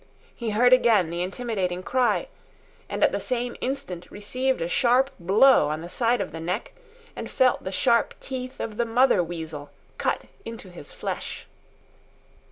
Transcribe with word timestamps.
He 0.35 0.49
heard 0.49 0.73
again 0.73 1.11
the 1.11 1.21
intimidating 1.21 1.83
cry, 1.83 2.27
and 2.89 3.03
at 3.03 3.11
the 3.11 3.19
same 3.19 3.55
instant 3.61 4.09
received 4.09 4.59
a 4.59 4.67
sharp 4.67 5.11
blow 5.19 5.69
on 5.69 5.81
the 5.81 5.89
side 5.89 6.21
of 6.21 6.31
the 6.31 6.39
neck 6.39 6.73
and 7.15 7.29
felt 7.29 7.63
the 7.63 7.71
sharp 7.71 8.15
teeth 8.19 8.59
of 8.59 8.77
the 8.77 8.85
mother 8.85 9.23
weasel 9.23 9.69
cut 9.99 10.21
into 10.43 10.69
his 10.71 10.91
flesh. 10.91 11.45